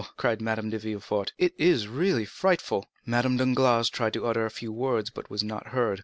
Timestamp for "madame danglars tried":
3.05-4.13